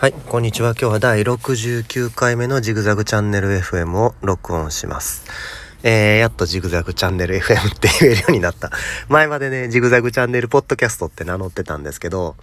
[0.00, 0.70] はい、こんにちは。
[0.70, 5.26] 今日は第69回目のジグザグチャンネル FM を録音します。
[5.82, 8.70] えー、やっとジグザグチャンネル FM って言えるようになった。
[9.10, 12.36] 前までね、ジグザグチャンネルポッドキャストって名乗ってたんですけど、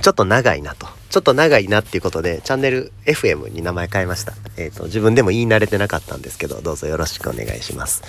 [0.00, 0.86] ちょっと長いなと。
[1.10, 4.34] ちょっと長いなっていうことで、チャンネル FM に名前変えました。
[4.56, 8.02] えっ、ー、と、自分でも言い慣れてなかったんですけど、どうぞよろしくお願いします。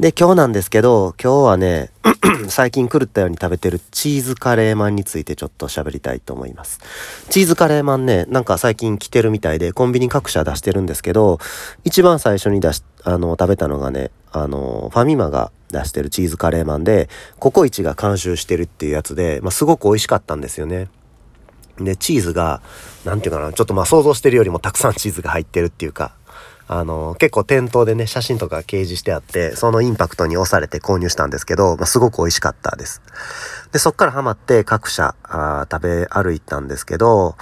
[0.00, 1.90] で、今日なんですけど、今日はね、
[2.48, 6.80] 最近狂ったように食べてるチーズカレーマンについてちょっと喋りたいと思います。
[7.28, 11.38] チーズカレーマンね、なんか最近来てるみたいで、コンビニ各社出してるんですけど、
[11.84, 20.88] 一番最初に出し、あの、食べたのがね、あの、ファミマが出してるチーズカレーマンで、ココイチが監修してるっていうやつで、まあ、すごく美味しかったんですよね。
[21.78, 22.62] で、チーズが、
[23.04, 26.14] なんていうかな、ちょっとまあ想像してるよりもたくさんチーズが入ってるっていうか、
[26.72, 33.02] あの、結構店頭でね、写真とか掲示してあって、そのインパクトに押されて購入したんですけど、まあ、すごく美味しかったです。
[33.72, 37.34] で、そっからハマって各社あ食べ歩いたんですけど、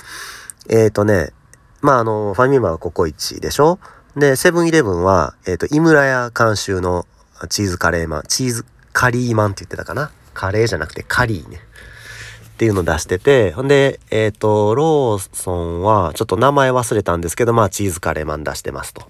[0.71, 1.35] えっ、ー、とね、
[1.83, 3.79] まあ、あの、ファミマはココイチでしょ？
[4.17, 7.05] で、セブンイレブンは、えっ、ー、と、井村屋監修の
[7.51, 10.11] チーズカレーマン、チーズカリーマンって言ってたかな？
[10.33, 11.59] カレーじゃなくてカリーね。
[11.59, 19.03] っていうのを出してて、ほんで、えっ、ー、と、ローソンは、ちょっと名前忘れたんですけど、まあ、チーズカレーマン出してますと。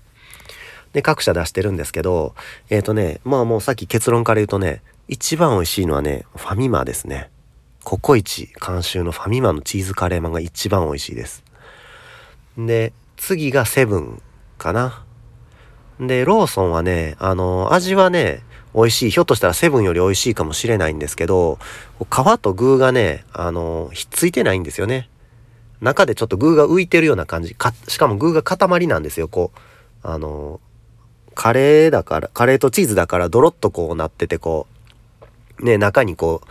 [0.92, 2.34] で、各社出してるんですけど、
[2.70, 7.30] えっ、ー、とね、まあもうさっき結論から言うとね、一番美味しいのはね、ファミマですね。
[7.84, 11.42] ココイチ監修のファミマのチーズカレーマンが一番美味しいです。
[12.58, 14.22] で、次がセブン
[14.58, 15.04] かな。
[16.00, 18.42] で、ローソンはね、あの、味はね、
[18.74, 19.10] 美味しい。
[19.10, 21.58] ひょっとしたらセブンより美味しいかもしれないんですけど、
[21.98, 25.08] 皮と具がね、あの、ひっついてないんですよね。
[25.80, 27.54] 中でちょっと具が浮いてるような感じ。
[27.54, 29.28] か、しかも具が塊なんですよ。
[29.28, 29.58] こう、
[30.02, 30.60] あの、
[31.38, 34.66] カレーだから、カレーとチーズだからドロッとこうなってて、こ
[35.60, 36.42] う、ね、中にこ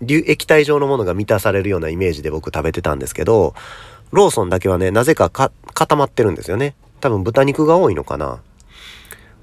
[0.00, 3.54] う、液体状のものが満たされるようなイメージで僕食べてたんですけど、
[4.12, 6.76] ローソンだけはね、なぜか固まってるんですよね。
[7.00, 8.38] 多分豚肉が多いのかな。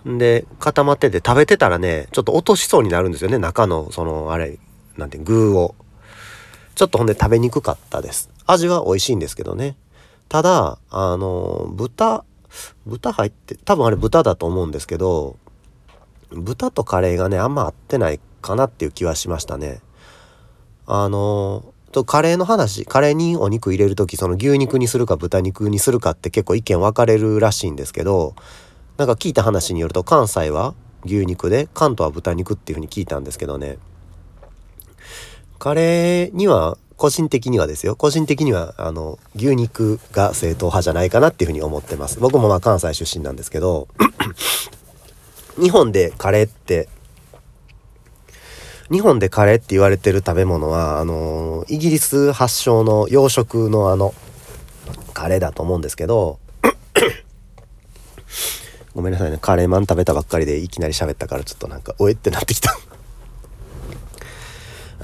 [0.05, 3.37] で、固まってて食べてたらね、ちょっと落としそうになるんですよね。
[3.37, 4.57] 中の、その、あれ、
[4.95, 5.75] なんて、具を。
[6.75, 8.29] ちょっとほんで食べにくかったです。
[8.47, 9.75] 味は美味しいんですけどね。
[10.29, 12.23] ただ、あの、豚、
[12.85, 15.37] 豚入って、多分あれ豚だと思うんですけど、
[16.31, 19.81] 豚とカレーがね、あんま合ってないかなっていう気はしましたね。
[20.87, 28.35] あの、とカレーの話、カレーにお肉入れる時、その牛肉にするか豚肉にするかって結構意見分かれるらしいんですけど、
[28.97, 30.73] なんか聞いた話によると関西は
[31.05, 33.77] 牛肉で関東は豚肉っていうふうに聞いたんですけどね
[35.59, 37.95] カレーには個人的にはですよ。
[37.95, 42.19] 個人的にはあの牛肉が正統派じゃないかなっていうふうに思ってます。
[42.19, 43.87] 僕もまあ関西出身なんですけど
[45.59, 46.87] 日本でカレーって
[48.91, 54.13] 日本でカレーって言われてる食べ物はあのイギリス発祥の洋食のあの
[55.13, 56.39] カレーだと思うんですけど
[58.95, 59.37] ごめんなさいね。
[59.41, 62.77] カレーマン食べたばっかりでいきなり喋ったからちょっとなんかおえってなってきた。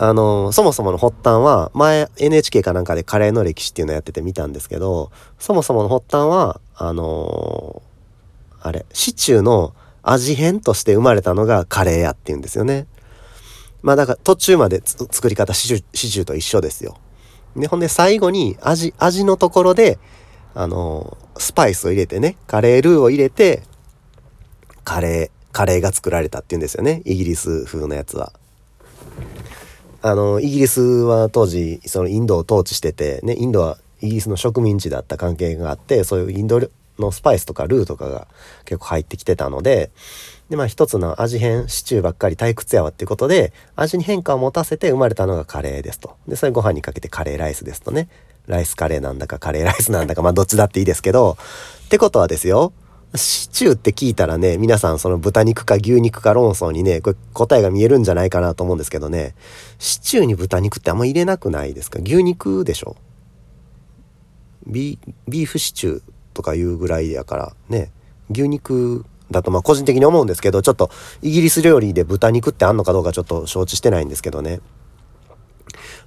[0.03, 12.87] あのそもそもの発端は前 NHK かなんかでカレーの歴史っていうのをやってて見たんですけどそもそもの発端はあのー、あれシチューの味変として生まれたのがカレー屋っていうんですよね
[13.83, 16.97] まあだから途中まで作り方シチュシチューと一緒ですよ
[17.55, 19.99] でほんで最後に味味のところで
[20.55, 23.61] あのー、スパイスを入れてねカレールーを入れて
[24.83, 27.03] カレー、カレーが作られたっていうんですよね。
[27.05, 28.33] イギリス風のやつは。
[30.03, 36.59] あの、イギリスは当時、そのインドを統治してて、ね、インドはイギリスの植民地だった関係があって、そういうインド
[36.97, 38.27] のスパイスとかルーとかが
[38.65, 39.91] 結構入ってきてたので、
[40.49, 46.15] で、まあ一つの味変、シチューばっかり退屈やわっていうことで、味に変化を持たせて生まれたのがカレーですと。
[46.27, 48.09] で、それご飯にかけてカレーライスですとね。
[48.47, 51.37] ライスカレーなんだかカレーライスなんだか、まあどっちだっていいですけど、
[51.85, 52.73] ってことはですよ、
[53.13, 59.35] シチューって聞いたらね、皆さんその豚肉か牛肉か論争にね、これ答えが見えるんじゃないかなと思うんですけどね、
[59.79, 61.99] シチューに豚肉ってあんま入れなくないですか？
[62.01, 62.95] 牛肉でしょ？
[64.65, 66.01] ビビーフシチュー
[66.33, 67.91] とかいうぐらいやからね、
[68.29, 70.89] 牛肉だとまあ個人的に思うんですけど、ちょっと
[71.21, 74.61] イギリス料理で豚肉ってあんのかどうかちょっと承知してないんですけどね。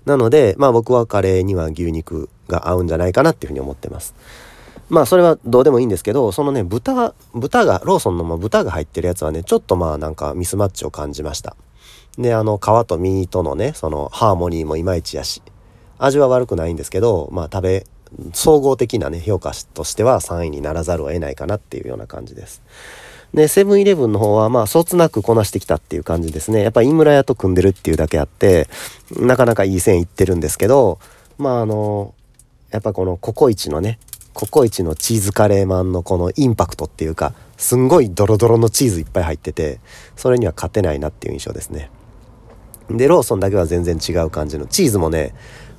[0.07, 4.15] なので、まあ僕はカレーには牛肉が合うんじゃないかなっていうふうに思ってます。
[4.89, 11.57] まあそれはどうでもいいんですけどそのね豚豚がローソンの豚が入ってるやつはねちょっとまあなんかミスマッチを感じました。
[12.19, 15.43] であの皮と身とのねそのハーモニーもいまいちやし
[15.99, 17.87] 味は悪くないんですけどまあ食べ
[18.33, 22.63] 総合的なね評価としては3位にならざるを得ないかなっていうような感じです。
[23.33, 26.63] でセブンイレブンの方はまあそつなくこなしてきたっていう感じですね。
[26.63, 28.69] やっぱ井村屋と組んでるっていうだけあって
[29.19, 31.01] なかなかいい線いってるんですけど
[31.37, 32.15] まああの
[32.71, 33.99] やっぱこのココイチのね
[34.35, 39.79] ココイチのチーズカレーマンのこのインパクトっていうかすんごいドロドロのチーズいっぱい入ってて
[40.17, 41.91] それには勝てないなっていう印象ですね。
[42.91, 45.35] でローソンだけは全然違う感じのチーズもね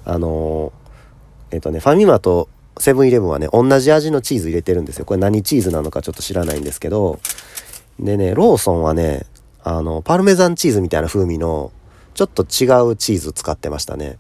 [0.06, 2.50] あのー、えっ、とねファミマと
[2.80, 5.06] セブンイレブンはね同じ味のチーズ入れてるんですよ。
[5.06, 7.20] これ何チーズなのかちょっと知らないんですけど。
[8.00, 9.26] でねローソンはね
[9.64, 11.72] あのパルメザンチーズみたいな風味の
[12.14, 14.18] ちょっと違うチーズ使ってましたね。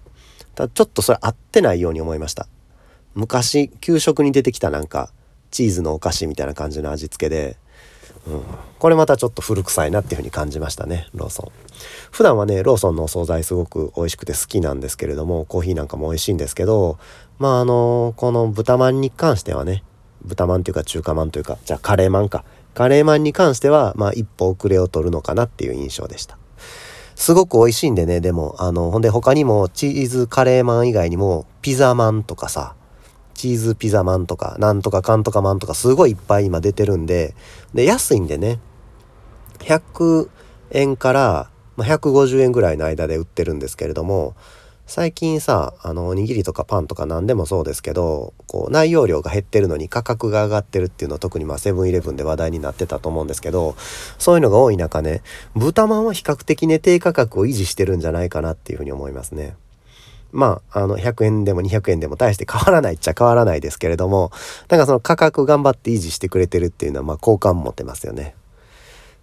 [0.55, 2.47] ただちょっとそれ合ってないように思いました。
[3.15, 5.09] 昔給食に出てきたなんか
[5.50, 7.57] チーズのお菓子みたいな感じの味付けで、
[8.27, 8.41] うん、
[8.77, 11.51] これまたちょっと古臭いなっていう風に感じましたねローソン。
[12.12, 16.97] 普段はねローソンのお惣菜すごく美味しくて好きなんですけれどもコーヒーなんかも美味しいんですけど
[17.39, 19.83] まああのこの豚まんに関してはね
[20.23, 22.44] 豚まんというか中華まんというかじゃあカレーまんか。
[22.73, 26.38] カレーマンに関してはまあ一歩遅れを取るのかなっていう印象でした。
[27.15, 32.75] すごく美味しいんでねでもあのほんで他にもチーズカレーマン以外にもピザマンとかさ
[33.35, 37.35] チーズピザマンとか、なんとかかんとかマンとかすごいいっぱい今出てるんで、
[37.75, 38.59] で、安いんでね、
[39.59, 40.29] 100
[40.71, 44.35] 円から、150円ぐらいの間で売ってるんですけれども、
[44.87, 53.75] 最近さ、あの、おにぎりとかパンとか何でもそうですけど、こう、内容量が減ってるのに価格が上がってるっていうのは特にまあセブンイレブンで話題になってたと思うんですけど、
[54.19, 55.23] そういうのが多い中ね、
[55.55, 59.55] 豚まんは比較的ね、低価格を維持してるんじゃないかなっていうふうに思いますね。
[60.35, 64.31] まあ、あの、100円でも200円でも大して変わらないっちゃ変わらないですけれども、
[64.67, 68.35] なんかその価格頑張って維持してくれてるっていうのは、まあ、好感持ってますよね。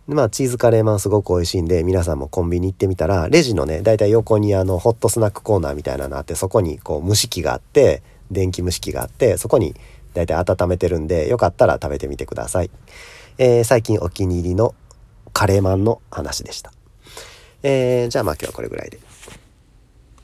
[0.09, 9.75] で、まあ、チーズカレーマンすごく美味しいんで、皆さんもコンビニ行ってみたら、レジのね、だいたい横にあの、ホットスナックコーナーみたいなのあって、そこにこう、蒸し器があって、電気蒸し器があって、そこに
[10.15, 12.71] だいたい温めてるんで、よかったら食べてみてください。
[13.37, 14.75] えー、最近お気に入りの
[15.35, 16.73] カレーマンの話でした。
[17.63, 18.99] えー、じゃあまあ今日はこれぐらいで。